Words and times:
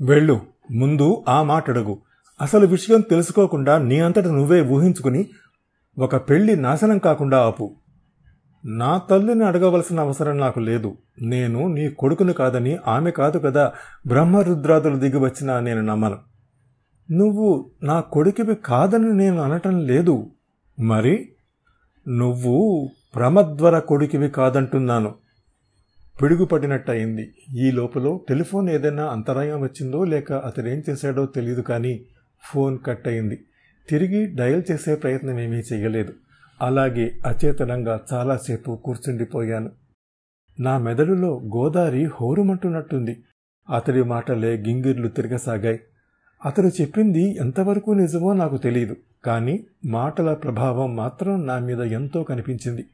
వెళ్ళు 0.00 0.40
ముందు 0.72 1.24
ఆ 1.28 1.42
మాటడుగు. 1.42 1.98
అసలు 2.40 2.66
విషయం 2.66 3.00
తెలుసుకోకుండా 3.00 3.78
నీ 3.78 4.00
అంతట 4.00 4.24
నువ్వే 4.24 4.62
ఊహించుకుని 4.62 5.28
ఒక 5.98 6.16
పెళ్ళి 6.16 6.56
నాశనం 6.56 6.98
కాకుండా 6.98 7.38
ఆపు. 7.38 7.76
నా 8.64 8.98
తల్లిని 8.98 9.44
అడగవలసిన 9.44 10.00
అవసరం 10.00 10.38
నాకు 10.38 10.60
లేదు. 10.60 10.98
నేను 11.22 11.66
నీ 11.66 11.88
కొడుకును 11.88 12.32
కాదని 12.32 12.78
ఆమె 12.86 13.10
కాదు 13.10 13.38
కదా 13.38 13.72
బ్రహ్మరుద్రాదులు 14.06 14.96
దిగి 14.96 15.18
వచ్చినా 15.18 15.60
నేను 15.60 15.80
నమ్మను. 15.80 16.18
నువ్వు 17.10 17.70
నా 17.82 18.00
కొడుకువి 18.00 18.54
కాదని 18.54 19.12
నేను 19.12 19.42
అనటం 19.42 19.86
లేదు. 19.86 20.30
మరి? 20.80 21.28
నువ్వు 22.08 22.90
ప్రమద్వర 23.14 23.78
కొడుకువి 23.78 24.28
కాదంటున్నాను. 24.28 25.14
పిడుగుపడినట్టయింది. 26.22 27.34
ఈ 27.56 27.70
లోపల 27.70 28.18
టెలిఫోన్ 28.28 28.68
ఏదైనా 28.70 29.06
అంతరాయం 29.06 29.60
వచ్చిందో 29.60 30.04
లేక 30.04 30.32
అతడేం 30.32 30.82
చేశాడో 30.90 31.26
తెలియదు 31.26 31.60
కానీ 31.60 32.00
ఫోన్ 32.52 32.78
కట్ 32.86 33.08
అయింది 33.08 33.44
తిరిగి 33.88 34.34
డయల్ 34.34 34.62
చేసే 34.70 34.94
ప్రయత్నం 34.94 35.40
ఏమీ 35.40 35.56
చేయలేదు 35.56 36.12
అలాగే 36.62 37.12
అచేతనంగా 37.26 38.00
చాలాసేపు 38.12 38.80
కూర్చుండిపోయాను. 38.84 39.70
నా 40.60 40.78
మెదడులో 40.78 41.42
గోదారి 41.56 42.04
హోరుమంటున్నట్టుంది. 42.04 43.22
అతడి 43.74 44.02
మాటలే 44.02 44.56
గింగిర్లు 44.56 45.08
తిరగసాగాయి. 45.08 45.80
అతడు 46.44 46.66
చెప్పింది 46.66 47.36
ఎంతవరకు 47.36 47.90
నిజమో 47.90 48.32
నాకు 48.32 48.56
తెలియదు 48.56 48.96
కానీ 49.24 49.66
మాటల 49.84 50.34
ప్రభావం 50.34 50.96
మాత్రం 50.96 51.46
నా 51.46 51.58
మీద 51.58 51.80
ఎంతో 51.80 52.22
కనిపించింది. 52.22 52.84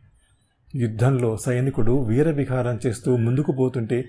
యుద్ధంలో 0.74 1.36
సైనికుడు 1.36 1.92
వీరవిహారం 1.92 2.78
చేస్తూ 2.86 3.16
ముందుకు 3.16 3.52
పోతుంటే 3.52 4.04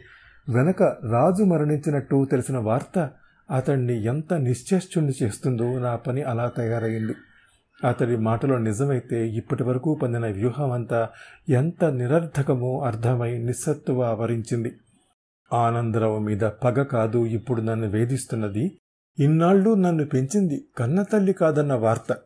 వెనక 0.50 0.84
రాజు 0.84 1.44
మరణించినట్టు 1.44 2.28
తెలిసిన 2.32 2.58
వార్త 2.58 3.10
అతన్ని 3.52 4.04
ఎంత 4.04 4.34
నిశ్చేష్టుని 4.34 5.12
చేస్తుందో 5.24 5.80
నా 5.80 5.96
పని 5.96 6.22
అలా 6.22 6.52
తయారైంది 6.58 7.14
అతడి 7.88 8.18
మాటలో 8.18 8.58
నిజమైతే 8.58 9.28
ఇప్పటి 9.28 9.64
వరకు 9.64 10.00
పొందిన 10.02 10.26
వ్యూహం 10.26 10.72
అంతా 10.72 11.10
ఎంత 11.50 11.86
నిరర్ధకమో 11.86 12.80
అర్థమై 12.80 13.38
నిస్సత్తువ 13.38 14.04
ఆవరించింది. 14.04 14.72
ఆనందరావు 15.54 16.20
మీద 16.20 16.40
పగ 16.40 16.84
కాదు 16.84 17.26
ఇప్పుడు 17.26 17.62
నన్ను 17.62 17.90
వేధిస్తున్నది. 17.90 18.72
ఇన్నాళ్ళు 19.20 19.74
నన్ను 19.74 20.06
పెంచింది 20.06 20.66
కన్నతల్లి 20.78 21.34
కాదన్న 21.34 21.74
వార్త. 21.74 22.18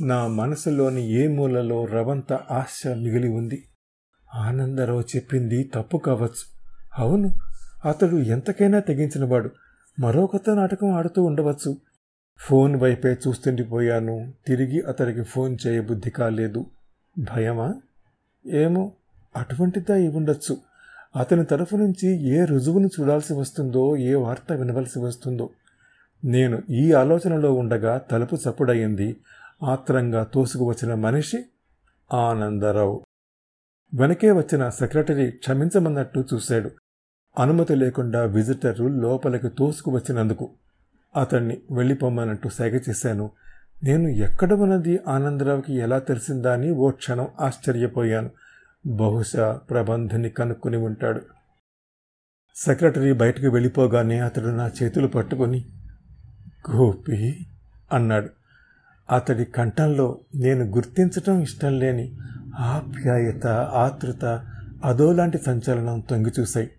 నా 0.00 0.26
మనసులోని 0.26 1.10
ఏ 1.10 1.26
మూలలో 1.26 1.84
రవంత 1.84 2.32
ఆశ 2.32 2.82
మిగిలి 2.86 3.28
ఉంది. 3.28 3.64
ఆనందరావు 4.34 5.00
చెప్పింది 5.00 5.70
తప్పు 5.74 5.96
కావచ్చు. 5.96 6.58
అవును 6.98 7.34
అతడు 7.84 8.16
ఎంతకైనా 8.16 8.78
తెగించినవాడు. 8.78 9.50
మరో 10.00 10.26
కొత్త 10.26 10.50
నాటకం 10.50 10.90
ఆడుతూ 10.90 11.24
ఉండవచ్చు. 11.24 11.76
ఫోన్ 12.38 12.76
వైపే 12.76 13.08
చూస్తుండిపోయాను. 13.08 14.32
తిరిగి 14.46 14.80
అతడికి 14.80 15.22
ఫోన్ 15.22 15.56
చేయబుద్ధి 15.66 16.10
కాలేదు. 16.10 16.66
భయమా? 17.18 17.74
ఏమో 18.46 18.92
అటువంటిదా 19.36 19.94
ఉండొచ్చు. 19.94 20.58
అతని 21.16 21.44
తరఫు 21.44 21.76
నుంచి 21.76 22.28
ఏ 22.28 22.44
రుజువును 22.44 22.90
చూడాల్సి 23.00 23.34
వస్తుందో 23.34 23.96
ఏ 23.96 24.14
వార్త 24.14 24.52
వినవలసి 24.52 24.98
వస్తుందో. 24.98 25.50
నేను 26.24 26.62
ఈ 26.70 26.92
ఆలోచనలో 26.92 27.54
ఉండగా 27.54 27.98
తలుపు 27.98 28.36
చప్పుడయింది. 28.36 29.16
ఆత్రంగా 29.62 30.24
తోసుకువచ్చిన 30.24 30.94
మనిషి 30.94 31.44
ఆనందరావు. 32.14 33.02
వెనకే 33.94 34.32
వచ్చిన 34.32 34.68
సెక్రటరీ 34.68 35.30
క్షమించమన్నట్టు 35.30 36.24
చూశాడు. 36.34 36.70
అనుమతి 37.38 37.74
లేకుండా 37.74 38.22
విజిటర్లు 38.22 38.88
లోపలికి 38.88 39.48
తోసుకు 39.48 39.90
వచ్చినందుకు 39.90 40.50
అతన్ని 41.16 41.58
వెళ్ళిపోమ్మన్నట్టు 41.70 42.48
సైగ 42.48 42.78
చేశాను. 42.88 43.30
నేను 43.84 44.08
ఎక్కడ 44.08 44.52
ఉన్నది 44.52 45.00
ఆనందరావుకి 45.08 45.74
ఎలా 45.74 45.98
తెలిసిందా 45.98 46.52
అని 46.52 46.70
ఓ 46.70 46.90
క్షణం 46.90 47.28
ఆశ్చర్యపోయాను. 47.40 48.30
బహుశా 48.86 49.60
ప్రబంధుని 49.70 50.30
కనుక్కుని 50.30 50.76
ఉంటాడు. 50.76 51.20
సెక్రటరీ 52.54 53.12
బయటకు 53.12 53.46
వెళ్ళిపోగానే 53.46 54.18
అతడు 54.18 54.46
నా 54.46 54.70
చేతులు 54.82 55.06
పట్టుకొని 55.06 55.66
గోపి 56.70 57.46
అన్నాడు. 57.92 58.28
అతడి 59.10 59.44
కంఠంలో 59.44 60.20
నేను 60.34 60.64
గుర్తించటం 60.64 61.40
ఇష్టం 61.40 61.78
లేని 61.78 62.18
ఆప్యాయత 62.56 63.46
ఆతృత 63.46 64.46
అదోలాంటి 64.84 65.38
సంచలనం 65.38 66.00
తొంగి 66.00 66.32
చూశాయి. 66.40 66.70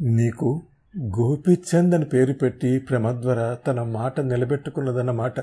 నీకు 0.00 0.62
గోపిచంద్ 1.02 1.94
అని 1.94 2.04
పేరు 2.04 2.32
పెట్టి 2.32 2.78
ప్రమద్వర 2.78 3.54
తన 3.54 3.82
మాట 3.82 4.20
నిలబెట్టుకున్నదన్నమాట. 4.20 5.40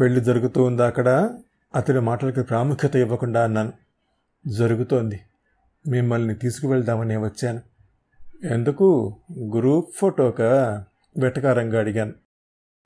పెళ్ళి 0.00 0.20
జరుగుతూ 0.20 0.62
ఉందా 0.62 0.86
అక్కడ? 0.86 1.30
అతడి 1.74 2.00
మాటలకు 2.00 2.42
ప్రాముఖ్యత 2.42 2.96
ఇవ్వకుండా 2.96 3.44
అన్నాను. 3.44 3.72
జరుగుతోంది. 4.46 5.20
మిమ్మల్ని 5.88 6.34
తీసుకువెళ్దామని 6.34 7.16
వచ్చాను. 7.16 7.60
ఎందుకు? 8.46 9.16
గ్రూప్ 9.56 9.96
ఫోటోకా? 9.96 10.84
వెటకారంగా 11.18 11.78
అడిగాను. 11.78 12.12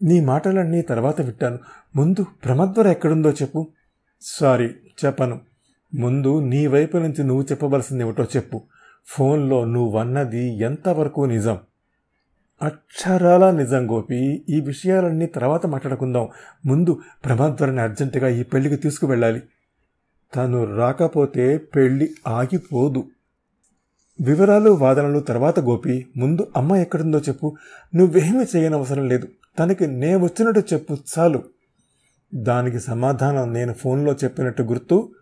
నీ 0.02 0.20
మాటలన్నీ 0.20 0.82
తర్వాత 0.82 1.20
విట్టాను 1.20 1.58
ముందు 1.96 2.26
ప్రమద్వర 2.44 2.88
ఎక్కడుందో 2.88 3.30
చెప్పు. 3.30 3.66
సారీ 4.24 4.66
చెప్పను. 5.04 5.40
ముందు 5.94 6.40
నీ 6.40 6.66
వైపు 6.66 6.96
నుంచి 6.96 7.24
నువ్వు 7.24 7.42
చెప్పవలసింది 7.42 8.04
ఏమిటో 8.04 8.24
చెప్పు. 8.24 8.62
ఫోన్లో 9.06 9.64
నువ్వన్నది 9.64 10.58
ఎంతవరకు 10.58 11.20
నిజం? 11.20 11.58
అక్షరాల 12.62 13.50
నిజం 13.50 13.90
గోపి. 13.90 14.44
ఈ 14.48 14.60
విషయాలన్నీ 14.60 15.26
తర్వాత 15.26 15.66
మాట్లాడుకుందాం. 15.66 16.28
ముందు 16.66 17.00
ప్రమాద్వరని 17.24 17.80
అర్జెంటుగా 17.80 18.28
ఈ 18.28 18.42
పెళ్ళికి 18.42 18.76
తీసుకువెళ్ళాలి. 18.76 19.42
తను 20.36 20.76
రాకపోతే 20.76 21.58
పెళ్ళి 21.58 22.14
ఆగిపోదు. 22.26 23.04
వివరాలు 24.20 24.70
వాదనలు 24.70 25.20
తర్వాత 25.20 25.60
గోపి. 25.60 26.06
ముందు 26.16 26.50
అమ్మ 26.56 26.76
ఎక్కడుందో 26.76 27.18
చెప్పు. 27.18 27.56
నువ్వేమీ 27.94 28.44
చేయనవసరం 28.56 29.08
లేదు. 29.08 29.28
తనకి 29.58 29.86
నే 29.86 30.16
వచ్చినట్టు 30.16 30.62
చెప్పు 30.72 30.96
చాలు. 31.18 31.42
దానికి 32.34 32.80
సమాధానం 32.80 33.52
నేను 33.52 33.72
ఫోన్లో 33.72 34.12
చెప్పినట్టు 34.12 34.62
గుర్తు 34.62 35.14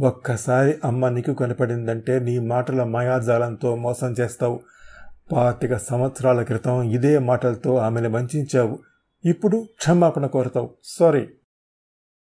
ఒక్కసారి 0.00 0.74
అమ్మ 0.84 1.08
నీకు 1.08 1.34
కనపడిందంటే 1.34 2.20
నీ 2.20 2.38
మాటల 2.38 2.84
మాయాజాలంతో 2.84 3.76
మోసం 3.76 4.14
చేస్తావు. 4.20 4.60
పాతిక 5.32 5.76
సంవత్సరాల 5.76 6.42
క్రితం 6.42 6.82
ఇదే 6.82 7.18
మాటలతో 7.18 7.76
ఆమెను 7.76 8.10
వంచావు. 8.10 8.78
ఇప్పుడు 9.24 9.66
క్షమాపణ 9.76 10.26
కోరతావు. 10.26 10.70
సారీ. 10.84 11.28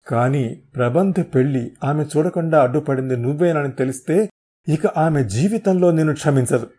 కానీ 0.07 0.63
ప్రబంధ 0.77 1.15
పెళ్ళి 1.21 1.73
ఆమె 1.85 2.05
చూడకుండా 2.05 2.63
అడ్డుపడింది 2.63 3.17
నువ్వేనని 3.17 3.73
తెలిస్తే 3.73 4.31
ఇక 4.69 4.87
ఆమె 4.87 5.25
జీవితంలో 5.25 5.91
నేను 5.91 6.15
క్షమించదు. 6.15 6.71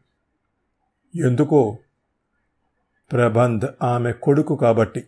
ఎందుకో? 1.16 1.78
ప్రబంధ్ 3.12 3.66
ఆమె 3.84 4.12
కొడుకు 4.12 4.56
కాబట్టి. 4.56 5.08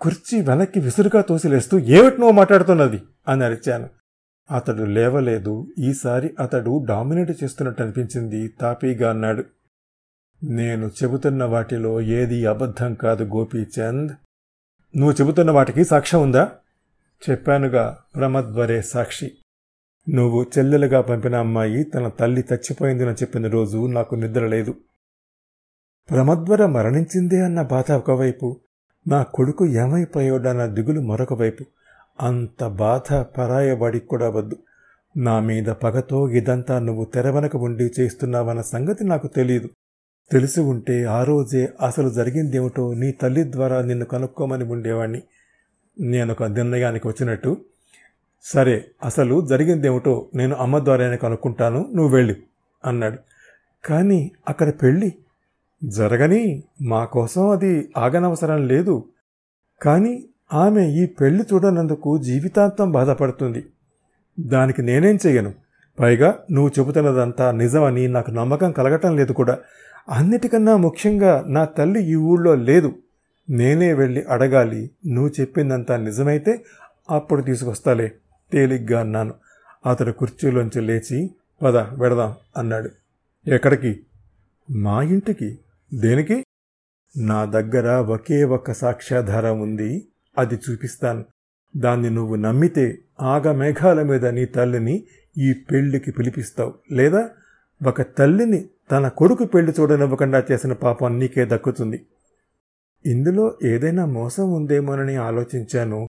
కుర్చీ 0.00 0.40
వెనక్కి 0.40 0.80
విసురుగా 0.80 1.22
తోసిలేస్తూ 1.22 1.78
ఏమిటి 1.78 2.32
మాట్లాడుతున్నది 2.32 3.02
అని 3.28 3.44
అరిచాను. 3.44 3.88
అతడు 4.50 4.82
లేవలేదు. 4.82 5.66
ఈసారి 5.78 6.34
అతడు 6.40 6.84
డామినేట్ 6.88 7.44
చేస్తున్నట్టు 7.44 7.82
అనిపించింది. 7.82 8.48
తాపీగా 8.48 9.10
అన్నాడు. 9.10 9.44
నేను 10.44 10.90
చెబుతున్న 11.02 11.44
వాటిలో 11.44 12.00
ఏది 12.00 12.46
అబద్ధం 12.46 12.94
కాదు 12.94 13.24
గోపీచంద్. 13.24 14.12
నువ్వు 14.96 15.12
చెబుతున్న 15.12 15.50
వాటికి 15.50 15.84
సాక్ష్యం 15.84 16.22
ఉందా? 16.22 16.52
చెప్పానుగా 17.30 17.98
ప్రమద్వరే 18.14 18.82
సాక్షి. 18.82 19.32
నువ్వు 20.08 20.46
చెల్లెలుగా 20.58 21.00
పంపిన 21.00 21.34
అమ్మాయి 21.34 21.84
తన 21.84 22.08
తల్లి 22.08 22.44
చచ్చిపోయిందని 22.52 23.12
చెప్పిన 23.12 23.48
రోజు 23.48 23.86
నాకు 23.86 24.14
నిద్ర 24.14 24.46
లేదు. 24.46 24.74
ప్రమద్వర 26.10 26.66
మరణించిందే 26.66 27.40
అన్న 27.40 27.62
బాధ 27.62 27.92
ఒకవైపు 27.92 28.60
నా 29.08 29.22
కొడుకు 29.22 29.66
ఏమైపోయాడన్న 29.66 30.66
దిగులు 30.66 31.00
మరొక 31.00 31.34
వైపు. 31.34 31.64
అంత 32.20 32.64
బాధ 32.66 33.14
పరాయవాడికి 33.14 34.06
కూడా 34.06 34.28
వద్దు. 34.28 34.56
నా 35.16 35.40
మీద 35.40 35.66
పగతో 35.66 36.28
ఇదంతా 36.28 36.78
నువ్వు 36.78 37.04
తెరవనక 37.04 37.56
ఉండి 37.56 37.90
చేస్తున్నావన్న 38.00 38.60
సంగతి 38.60 39.04
నాకు 39.04 39.26
తెలియదు 39.26 39.68
తెలిసి 40.32 40.60
ఉంటే 40.60 41.04
ఆ 41.04 41.24
రోజే 41.24 41.68
అసలు 41.82 42.10
జరిగిందేమిటో 42.10 42.94
నీ 42.94 43.12
తల్లి 43.12 43.52
ద్వారా 43.52 43.82
నిన్ను 43.82 44.04
కనుక్కోమని 44.04 44.64
ఉండేవాణ్ణి. 44.64 45.22
నేను 46.00 46.32
ఒక 46.32 46.42
నిర్ణయానికి 46.42 47.08
వచ్చినట్టు. 47.08 47.56
సరే 48.42 48.84
అసలు 49.04 49.46
జరిగిందేమిటో 49.46 50.28
నేను 50.34 50.56
అమ్మ 50.56 50.78
ద్వారానే 50.78 51.16
కనుక్కుంటాను. 51.16 51.90
నువ్వు 51.94 52.16
వెళ్ళి 52.16 52.36
అన్నాడు. 52.84 53.18
కానీ 53.84 54.32
అక్కడ 54.48 54.72
పెళ్ళి 54.82 55.12
జరగని 55.84 56.62
మా 56.82 57.04
కోసం 57.04 57.48
అది 57.48 57.92
ఆగనవసరం 57.96 58.68
లేదు. 58.68 59.04
కానీ 59.82 60.24
ఆమె 60.52 60.86
ఈ 60.86 61.06
పెళ్ళి 61.06 61.44
చూడనందుకు 61.52 62.18
జీవితాంతం 62.18 62.92
బాధపడుతుంది. 62.92 63.66
దానికి 64.40 64.82
నేనేం 64.82 65.18
చెయ్యను? 65.26 65.54
పైగా 66.00 66.38
నువ్వు 66.50 66.70
చెబుతున్నదంతా 66.78 67.50
నిజమని 67.50 68.08
నాకు 68.08 68.30
నమ్మకం 68.30 68.72
కలగటం 68.72 69.16
లేదు 69.16 69.32
కూడా. 69.32 69.58
అన్నిటికన్నా 70.10 70.76
ముఖ్యంగా 70.76 71.44
నా 71.46 71.64
తల్లి 71.64 72.04
ఈ 72.04 72.14
ఊళ్ళో 72.14 72.54
లేదు. 72.54 72.94
నేనే 73.50 73.92
వెళ్ళి 73.92 74.22
అడగాలి. 74.22 74.90
నువ్వు 75.06 75.40
చెప్పిందంతా 75.40 75.96
నిజమైతే 75.96 76.64
అప్పుడు 77.10 77.42
తీసుకొస్తాలే 77.42 78.12
తేలిగ్గా 78.52 79.00
అన్నాను. 79.00 79.34
అతడు 79.90 80.12
కుర్చీలోంచి 80.12 80.80
లేచి 80.80 81.30
పద 81.62 81.76
వెడదాం 81.76 82.34
అన్నాడు. 82.56 82.90
ఎక్కడికి? 83.46 84.00
మా 84.70 85.02
ఇంటికి. 85.02 85.58
దేనికి? 85.94 86.44
నా 87.16 87.44
దగ్గర 87.44 87.88
ఒకే 87.88 88.44
ఒక్క 88.44 88.72
సాక్ష్యాధారం 88.72 89.60
ఉంది. 89.60 90.08
అది 90.38 90.58
చూపిస్తాను. 90.70 91.24
దాన్ని 91.76 92.10
నువ్వు 92.10 92.34
నమ్మితే 92.34 92.98
ఆగ 93.20 93.52
మేఘాల 93.52 94.02
మీద 94.02 94.26
నీ 94.26 94.44
తల్లిని 94.44 95.06
ఈ 95.38 95.52
పెళ్ళికి 95.52 96.10
పిలిపిస్తావు. 96.10 96.74
లేదా? 96.92 97.30
ఒక 97.86 98.02
తల్లిని 98.02 98.68
తన 98.90 99.08
కొడుకు 99.08 99.44
పెళ్ళి 99.44 99.72
చూడనివ్వకుండా 99.80 100.44
చేసిన 100.52 100.72
పాపం 100.72 101.18
నీకే 101.18 101.44
దక్కుతుంది. 101.44 102.06
ఇందులో 103.06 103.58
ఏదైనా 103.64 104.04
మోసం 104.04 104.52
ఉందేమోనని 104.52 105.16
ఆలోచించాను. 105.16 106.08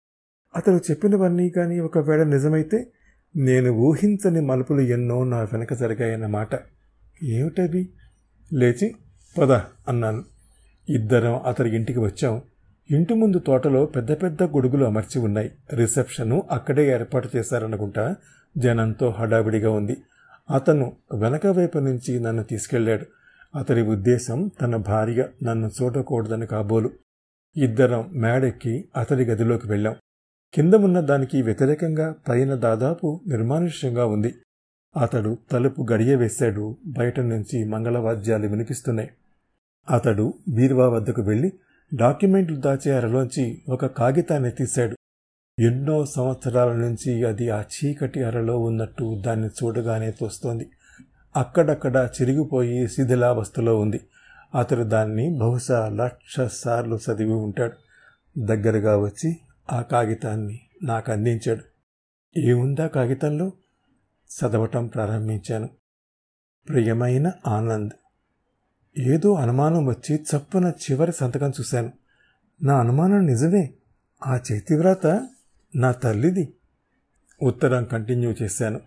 అతడు 0.55 0.75
చెప్పినవన్నీ 0.75 1.49
కానీ 1.49 1.79
ఒకవేళ 1.79 2.23
నిజమైతే 2.23 2.91
నేను 3.35 3.71
ఊహించని 3.71 4.41
మలుపులు 4.41 4.81
ఎన్నో 4.81 5.23
నా 5.23 5.39
వెనక 5.39 5.73
జరిగాయన్నమాట. 5.73 6.49
ఏమిటవి? 7.23 7.89
లేచి 8.53 8.95
పద 9.37 9.51
అన్నాను. 9.87 10.23
ఇద్దరం 10.89 11.41
అతడి 11.45 11.75
ఇంటికి 11.75 11.99
వచ్చాం. 11.99 12.41
ఇంటి 12.91 13.13
ముందు 13.13 13.39
తోటలో 13.39 13.85
పెద్ద 13.85 14.11
పెద్ద 14.11 14.43
గొడుగులు 14.43 14.85
అమర్చి 14.85 15.21
ఉన్నాయి. 15.21 15.51
రిసెప్షను 15.73 16.43
అక్కడే 16.51 16.87
ఏర్పాటు 16.87 17.29
చేశారనుకుంటా 17.35 18.15
జనంతో 18.57 19.09
హడావిడిగా 19.09 19.71
ఉంది. 19.71 19.97
అతను 20.51 20.93
వెనక 21.13 21.47
వైపు 21.47 21.77
నుంచి 21.77 22.19
నన్ను 22.19 22.43
తీసుకెళ్ళాడు 22.43 23.05
అతడి 23.57 23.81
ఉద్దేశం 23.81 24.51
తన 24.61 24.75
భార్య 24.75 25.27
నన్ను 25.43 25.71
చూడకూడదని 25.81 26.45
కాబోలు. 26.45 26.89
ఇద్దరం 27.57 28.09
మేడెక్కి 28.11 28.85
అతడి 28.97 29.25
గదిలోకి 29.25 29.67
వెళ్ళాం. 29.67 29.95
కింద 30.53 30.73
ఉన్న 30.73 30.99
దానికి 30.99 31.41
వ్యతిరేకంగా 31.41 32.15
పైన 32.29 32.55
దాదాపు 32.55 33.21
నిర్మానుష్యంగా 33.27 34.05
ఉంది. 34.05 34.35
అతడు 35.01 35.37
తలుపు 35.51 35.87
గడియ 35.91 36.15
వేశాడు 36.15 36.77
బయట 36.85 37.19
నుంచి 37.19 37.63
మంగళవాద్యాలు 37.63 38.47
వినిపిస్తున్నాయి. 38.47 39.09
అతడు 39.89 40.33
బీరువా 40.49 40.87
వద్దకు 40.87 41.21
వెళ్ళి 41.21 41.53
డాక్యుమెంట్లు 41.95 42.55
దాచే 42.55 42.91
అరలోంచి 42.91 43.61
ఒక 43.69 43.85
కాగితాన్ని 43.85 44.51
తీశాడు. 44.51 44.95
ఎన్నో 45.59 46.05
సంవత్సరాల 46.05 46.71
నుంచి 46.71 47.23
అది 47.23 47.49
ఆ 47.49 47.61
చీకటి 47.61 48.23
అరలో 48.23 48.59
ఉన్నట్టు 48.59 49.21
దాన్ని 49.25 49.47
చూడగానే 49.47 50.11
తోస్తోంది. 50.11 50.69
అక్కడక్కడ 51.35 52.09
చిరిగిపోయి 52.21 52.87
శిథిలావస్థలో 52.87 53.79
ఉంది. 53.79 54.01
అతడు 54.59 54.83
దాన్ని 54.83 55.37
బహుశా 55.37 55.89
లక్ష 55.89 56.39
సార్లు 56.39 56.95
చదివి 56.95 57.33
ఉంటాడు. 57.33 57.73
దగ్గరగా 58.37 58.97
వచ్చి 58.97 59.37
ఆ 59.71 59.81
కాగితాన్ని 59.81 60.59
నాకు 60.83 61.11
అందించాడు. 61.11 61.61
ఏముందా 62.39 62.87
కాగితంలో? 62.87 63.51
చదవటం 64.29 64.87
ప్రారంభించాను. 64.87 65.69
ప్రియమైన 66.69 67.31
ఆనంద్ 67.47 67.91
ఏదో 68.97 69.33
అనుమానం 69.33 69.85
వచ్చి 69.85 70.15
చప్పున 70.15 70.65
చివరి 70.69 71.11
సంతకం 71.11 71.49
చూశాను. 71.49 71.91
నా 72.63 72.79
అనుమానం 72.79 73.25
నిజమే. 73.25 73.69
ఆ 74.27 74.39
చేతివ్రాత 74.51 75.27
నా 75.75 75.91
తల్లిది. 75.91 76.53
ఉత్తరం 77.43 77.83
కంటిన్యూ 77.83 78.33
చేశాను. 78.41 78.79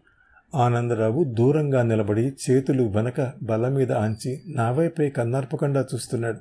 ఆనందరావు 0.54 1.24
దూరంగా 1.24 1.82
నిలబడి 1.82 2.36
చేతులు 2.50 2.82
వెనక 2.82 3.32
బల 3.42 3.68
మీద 3.68 3.92
ఆంచి 3.92 4.42
నా 4.46 4.70
వైపే 4.70 5.10
కన్నార్పకుండా 5.10 5.86
చూస్తున్నాడు. 5.94 6.40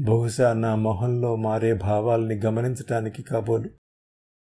బహుశా 0.00 0.52
నా 0.52 0.74
మొహంలో 0.74 1.36
మారే 1.36 1.74
భావాల్ని 1.74 2.34
గమనించటానికి 2.34 3.22
కాబోలు. 3.22 3.70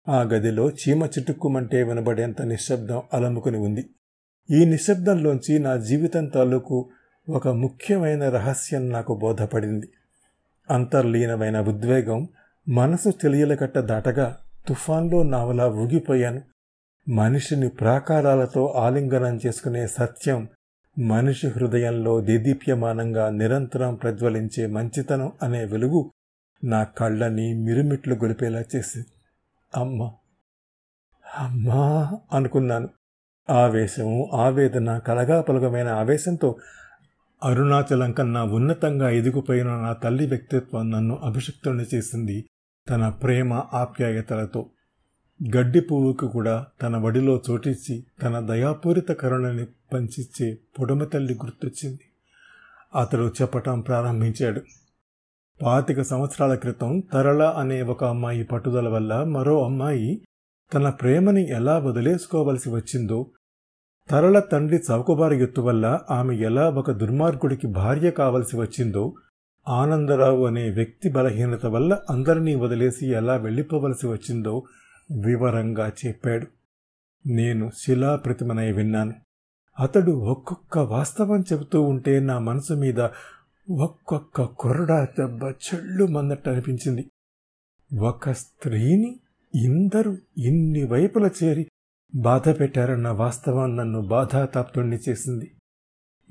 ఆ 0.07 0.21
గదిలో 0.21 0.69
చీమ 0.69 1.05
చిటుక్కుమంటే 1.05 1.83
వినబడేంత 1.83 2.41
నిశ్శబ్దం 2.41 3.01
అలముకుని 3.13 3.57
ఉంది. 3.57 3.89
ఈ 4.51 4.65
నిశ్శబ్దంలోంచి 4.65 5.59
నా 5.59 5.75
జీవితం 5.75 6.25
తాలూకు 6.25 6.89
ఒక 7.29 7.47
ముఖ్యమైన 7.47 8.29
రహస్యం 8.29 8.89
నాకు 8.89 9.15
బోధపడింది. 9.15 9.89
అంతర్లీనమైన 10.69 11.61
ఉద్వేగం 11.61 12.27
మనసు 12.69 13.09
తెలియలకట్ట 13.09 13.77
దాటగా 13.77 14.37
తుఫాన్లో 14.67 15.23
నావలా 15.23 15.67
ఊగిపోయాను. 15.67 16.41
మనిషిని 17.09 17.69
ప్రాకారాలతో 17.69 18.67
ఆలింగనం 18.67 19.39
చేసుకునే 19.45 19.87
సత్యం 19.87 20.47
మనిషి 20.99 21.47
హృదయంలో 21.47 22.21
దేదీప్యమానంగా 22.21 23.29
నిరంతరం 23.29 23.95
ప్రజ్వలించే 23.95 24.65
మంచితనం 24.65 25.31
అనే 25.43 25.65
వెలుగు 25.65 26.11
నా 26.63 26.83
కళ్ళని 26.83 27.53
మిరుమిట్లు 27.53 28.15
గొలిపేలా 28.15 28.63
చేసింది. 28.75 29.07
అమ్మ 29.77 30.11
అమ్మా 31.37 32.17
అనుకున్నాను. 32.33 32.89
ఆవేశం 33.49 34.25
ఆవేదన 34.33 34.97
కలగాపలగమైన 34.97 35.87
ఆవేశంతో 35.87 36.55
అరుణాచలం 37.45 38.11
కన్నా 38.11 38.43
ఉన్నతంగా 38.43 39.09
ఎదిగిపోయిన 39.09 39.67
నా 39.67 39.93
తల్లి 39.93 40.27
వ్యక్తిత్వం 40.27 40.91
నన్ను 40.91 41.15
అభిషక్తుని 41.15 41.85
చేసింది 41.95 42.45
తన 42.89 43.09
ప్రేమ 43.09 43.53
ఆప్యాయతలతో. 43.73 44.69
గడ్డి 45.57 45.79
పువ్వుకు 45.79 46.27
కూడా 46.27 46.65
తన 46.81 46.97
వడిలో 46.97 47.41
చోటిచ్చి 47.51 48.05
తన 48.23 48.39
దయాపూరిత 48.39 49.07
కరుణని 49.07 49.65
పంచిచ్చే 49.93 50.57
పొడమ 50.79 51.03
తల్లి 51.03 51.33
గుర్తొచ్చింది. 51.33 51.99
అతడు 52.99 53.33
చెప్పటం 53.41 53.81
ప్రారంభించాడు. 53.81 54.61
పాతిక 55.61 56.01
సంవత్సరాల 56.01 56.55
క్రితం 56.55 57.03
తరళ 57.13 57.43
అనే 57.43 57.81
ఒక 57.81 58.03
అమ్మాయి 58.03 58.43
పట్టుదల 58.43 58.87
వల్ల 58.87 59.23
మరో 59.23 59.65
అమ్మాయి 59.65 60.21
తన 60.73 60.89
ప్రేమని 60.89 61.49
ఎలా 61.49 61.79
వదిలేసుకోవలసి 61.79 62.69
వచ్చిందో 62.69 63.25
తరల 64.09 64.39
తండ్రి 64.39 64.79
చౌకబారి 64.91 65.43
ఎత్తు 65.43 65.61
వల్ల 65.61 65.99
ఆమె 66.09 66.35
ఎలా 66.35 66.69
ఒక 66.69 66.91
దుర్మార్గుడికి 66.91 67.67
భార్య 67.67 68.11
కావలసి 68.11 68.57
వచ్చిందో 68.57 69.13
ఆనందరావు 69.67 70.45
అనే 70.45 70.69
వ్యక్తి 70.69 71.09
బలహీనత 71.09 71.65
వల్ల 71.65 71.99
అందరినీ 72.09 72.55
వదిలేసి 72.55 73.07
ఎలా 73.07 73.35
వెళ్ళిపోవలసి 73.35 74.07
వచ్చిందో 74.07 74.63
వివరంగా 75.25 75.91
చెప్పాడు. 76.05 76.47
నేను 77.27 77.71
శిలాప్రతిమనై 77.77 78.71
విన్నాను. 78.71 79.13
అతడు 79.79 80.11
ఒక్కొక్క 80.11 80.77
వాస్తవం 80.77 81.43
చెబుతూ 81.53 81.81
ఉంటే 81.81 82.19
నా 82.19 82.39
మనసు 82.39 82.73
మీద 82.73 82.99
ఒక్కొక్క 83.69 84.43
కొరడా 84.43 85.05
దెబ్బ 85.05 85.43
చెళ్ళు 85.43 86.05
మందట్టు 86.05 86.49
అనిపించింది. 86.49 87.09
ఒక 87.99 88.31
స్త్రీని 88.31 89.19
ఇందరూ 89.55 90.17
ఇన్ని 90.37 90.83
వైపుల 90.83 91.29
చేరి 91.43 91.67
బాధ 92.15 92.59
పెట్టారన్న 92.59 93.09
వాస్తవం 93.09 93.77
నన్ను 93.77 94.01
బాధాతాప్తుణ్ణి 94.01 94.97
చేసింది. 95.09 95.51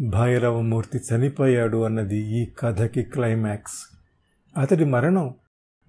భైరవమూర్తి 0.01 0.99
చనిపోయాడు 0.99 1.83
అన్నది 1.83 2.17
ఈ 2.17 2.47
కథకి 2.59 3.03
క్లైమాక్స్. 3.03 3.99
అతడి 4.59 4.85
మరణం 4.85 5.35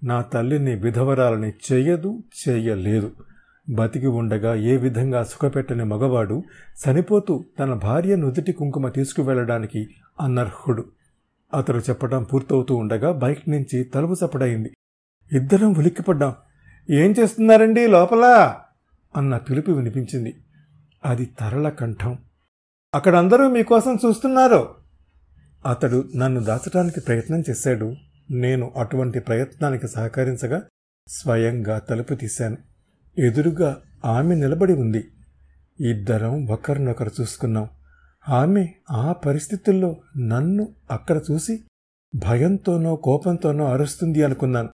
నా 0.04 0.22
తల్లిని 0.22 0.74
విధవరాలని 0.74 1.52
చేయదు 1.72 2.22
చేయలేదు. 2.48 3.12
బతికి 3.70 4.06
ఉండగా 4.06 4.54
ఏ 4.54 4.76
విధంగా 4.76 5.22
సుఖపెట్టని 5.22 5.84
మగవాడు 5.84 6.42
చనిపోతూ 6.82 7.44
తన 7.58 7.74
భార్య 7.74 8.16
నుదుటి 8.16 8.52
కుంకుమ 8.52 8.88
తీసుకువెళ్ళడానికి 8.88 9.86
అనర్హుడు. 10.20 10.84
అతడు 11.54 11.78
చెప్పడం 11.78 12.22
పూర్తవుతూ 12.22 12.74
ఉండగా 12.74 13.12
బైక్ 13.12 13.48
నుంచి 13.48 13.84
తలుపు 13.84 14.12
చప్పడైంది 14.12 14.70
ఇద్దరం 15.32 15.74
ఉలిక్కిపడ్డాం. 15.74 16.34
ఏం 16.90 17.14
చేస్తున్నారండి 17.20 17.86
లోపల? 17.86 18.54
అన్న 19.16 19.36
పిలుపు 19.36 19.70
వినిపించింది. 19.70 20.36
అది 21.04 21.24
తరల 21.24 21.68
కంఠం. 21.68 22.18
అక్కడ 22.94 23.14
అందరూ 23.14 23.50
మీకోసం 23.50 23.98
చూస్తున్నారు. 24.06 24.74
అతడు 25.66 26.08
నన్ను 26.16 26.40
దాచడానికి 26.40 27.00
ప్రయత్నం 27.00 27.42
చేశాడు. 27.50 27.94
నేను 28.30 28.72
అటువంటి 28.76 29.20
ప్రయత్నానికి 29.20 29.88
సహకరించగా 29.88 30.62
స్వయంగా 31.08 31.78
తలుపు 31.78 32.14
తీశాను. 32.14 32.56
ఎదురుగా 33.18 33.82
ఆమె 34.04 34.34
నిలబడి 34.34 34.72
ఉంది. 34.72 35.08
ఇద్దరం 35.80 36.46
ఒకరినొకరు 36.46 37.10
చూసుకున్నాం. 37.20 37.68
ఆమె 38.28 38.68
ఆ 38.90 39.12
పరిస్థితుల్లో 39.12 39.96
నన్ను 40.18 40.74
అక్కడ 40.90 41.20
చూసి 41.30 41.64
భయంతోనో 42.14 42.96
కోపంతోనో 42.96 43.64
అరుస్తుంది 43.64 44.22
అనుకున్నాను. 44.22 44.68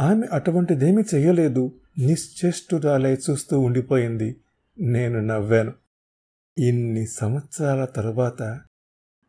ఆమె 0.00 0.26
అటువంటిదేమీ 0.32 1.02
చేయలేదు 1.14 1.72
నిశ్చేష్టురాలై 1.98 3.14
చూస్తూ 3.14 3.60
ఉండిపోయింది. 3.60 4.40
నేను 4.80 5.20
నవ్వాను. 5.20 5.72
ఇన్ని 6.58 7.06
సంవత్సరాల 7.06 7.84
తరువాత 7.84 8.60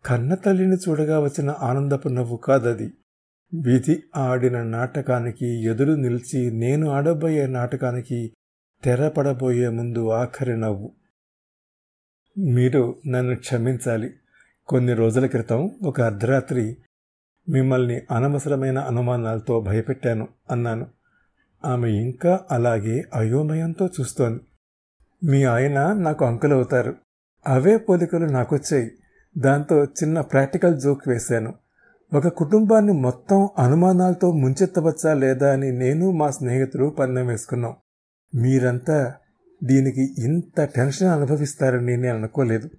కన్నతల్లిని 0.05 0.75
చూడగా 0.75 1.19
వచ్చిన 1.19 1.50
ఆనందపు 1.50 2.07
నవ్వు 2.07 2.38
కాదది. 2.38 2.93
విధి 3.53 4.03
ఆడిన 4.15 4.63
నాటకానికి 4.63 5.63
ఎదురు 5.63 5.91
నిలిచి 5.91 6.51
నేను 6.51 6.89
ఆడబోయే 6.89 7.47
నాటకానికి 7.47 8.33
తెరపడబోయే 8.83 9.69
ముందు 9.69 10.09
ఆఖరి 10.09 10.57
నవ్వు. 10.57 10.91
మీరు 12.38 12.95
నన్ను 13.07 13.36
క్షమించాలి. 13.36 14.13
కొన్ని 14.67 14.93
రోజుల 14.93 15.25
క్రితం 15.25 15.71
ఒక 15.83 16.01
అర్ధరాత్రి 16.01 16.77
మిమ్మల్ని 17.50 18.01
అనవసరమైన 18.12 18.79
అనుమానాలతో 18.79 19.62
భయపెట్టాను 19.62 20.27
అన్నాను. 20.51 20.96
ఆమె 21.67 21.89
ఇంకా 21.89 22.39
అలాగే 22.51 23.03
అయోమయంతో 23.15 23.86
చూస్తోంది. 23.86 24.39
మీ 25.27 25.43
ఆయన 25.43 25.93
నాకు 25.93 26.25
అంకుల్ 26.25 26.53
అవుతారు 26.53 26.95
అవే 27.47 27.77
పోలికలు 27.77 28.25
నాకొచ్చాయి. 28.25 28.91
దాంతో 29.38 29.83
చిన్న 29.83 30.21
ప్రాక్టికల్ 30.21 30.81
జోక్ 30.81 31.07
వేశాను. 31.07 31.53
ఒక 32.13 32.27
కుటుంబాన్ని 32.27 32.93
మొత్తం 32.93 33.50
అనుమానాలతో 33.57 34.31
ముంచెత్తవచ్చా 34.31 35.13
లేదా 35.13 35.53
అని 35.53 35.71
నేను 35.71 36.12
మా 36.12 36.29
స్నేహితులు 36.29 36.95
పందెం 37.00 37.27
వేసుకున్నాం. 37.27 37.75
మీరంతా 38.36 39.13
దీనికి 39.63 40.15
ఇంత 40.17 40.62
టెన్షన్ 40.62 41.07
అనుభవిస్తారని 41.07 41.97
నేను 41.97 42.17
అనుకోలేదు. 42.17 42.69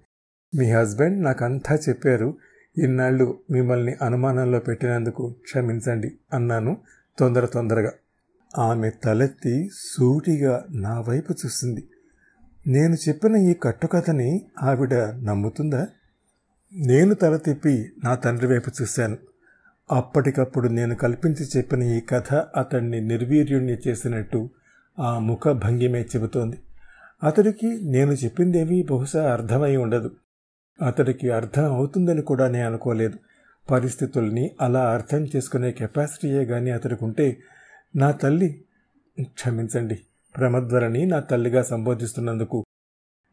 మీ 0.55 0.71
హస్బెండ్ 0.71 1.23
నాకంతా 1.23 1.75
చెప్పారు. 1.75 2.37
ఇన్నాళ్ళు 2.77 3.39
మిమ్మల్ని 3.51 3.95
అనుమానంలో 4.01 4.59
పెట్టినందుకు 4.59 5.35
క్షమించండి 5.43 6.11
అన్నాను 6.33 6.77
తొందర 7.19 7.45
తొందరగా. 7.45 7.91
ఆమె 8.57 8.89
తలెత్తి 8.89 9.69
సూటిగా 9.73 10.65
నా 10.71 11.01
వైపు 11.01 11.33
చూసింది. 11.45 11.87
నేను 12.67 12.93
చెప్పిన 12.93 13.35
ఈ 13.35 13.53
కట్టుకథని 13.53 14.41
ఆవిడ 14.63 14.93
నమ్ముతుందా? 14.93 15.87
నేను 16.75 17.13
తల 17.13 17.37
తిప్పి 17.37 17.91
నా 18.03 18.15
తండ్రి 18.15 18.47
వైపు 18.47 18.71
చూశాను. 18.81 19.17
అప్పటికప్పుడు 19.91 20.67
నేను 20.67 20.95
కల్పించి 20.95 21.47
చెప్పిన 21.57 21.83
ఈ 21.83 21.99
కథ 21.99 22.33
అతన్ని 22.33 23.01
నిర్వీర్యుణ్ణి 23.01 23.77
చేసినట్టు 23.87 24.49
ఆ 24.99 25.19
ముఖ 25.19 25.47
భంగిమే 25.47 26.01
చెబుతోంది. 26.01 26.57
అతడికి 27.23 27.79
నేను 27.83 28.11
చెప్పిందేమీ 28.11 28.83
బహుశా 28.83 29.33
అర్థమై 29.33 29.75
ఉండదు. 29.75 30.11
అతడికి 30.87 31.29
అర్థం 31.29 31.65
అవుతుందని 31.65 32.21
కూడా 32.21 32.47
నేను 32.47 32.65
అనుకోలేదు. 32.65 33.17
పరిస్థితుల్ని 33.71 34.51
అలా 34.61 34.93
అర్థం 34.93 35.27
చేసుకునే 35.35 35.71
కెపాసిటీయే 35.71 36.45
కానీ 36.45 36.71
అతడికి 36.71 37.03
ఉంటే 37.03 37.37
నా 37.95 38.11
తల్లి 38.11 38.65
క్షమించండి 39.21 39.99
ప్రమద్వరని 40.37 41.05
నా 41.05 41.19
తల్లిగా 41.19 41.61
సంబోధిస్తున్నందుకు. 41.61 42.65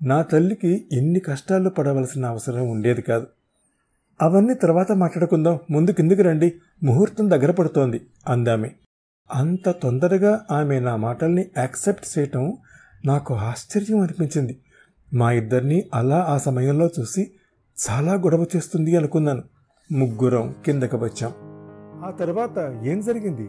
నా 0.02 0.22
తల్లికి 0.22 0.88
ఇన్ని 0.92 1.20
కష్టాలు 1.20 1.70
పడవలసిన 1.70 2.26
అవసరం 2.26 2.70
ఉండేది 2.70 3.02
కాదు. 3.02 3.26
అవన్నీ 4.22 4.54
తర్వాత 4.54 4.92
మాట్లాడుకుందాం 4.92 5.58
ముందు 5.70 5.90
కిందికి 5.90 6.22
రండి 6.22 6.52
ముహూర్తం 6.82 7.30
దగ్గర 7.30 7.50
పడుతోంది 7.50 8.06
అందామె. 8.28 8.70
అంత 9.34 9.68
తొందరగా 9.68 10.46
ఆమె 10.50 10.80
నా 10.80 10.96
మాటల్ని 10.96 11.44
యాక్సెప్ట్ 11.58 12.18
చేయటం 12.18 12.56
నాకు 13.04 13.34
ఆశ్చర్యం 13.34 14.00
అనిపించింది. 14.00 14.60
మా 15.14 15.32
ఇద్దరిని 15.32 15.84
అలా 15.94 16.18
ఆ 16.28 16.38
సమయంలో 16.38 16.90
చూసి 17.00 17.30
చాలా 17.90 18.14
గొడవ 18.14 18.44
చేస్తుంది 18.56 18.96
అనుకున్నాను. 18.96 19.42
ముగ్గురం 19.92 20.54
కిందకు 20.64 20.96
వచ్చాం. 20.96 21.32
ఆ 22.04 22.10
తర్వాత 22.10 22.82
ఏం 22.84 23.00
జరిగింది? 23.00 23.48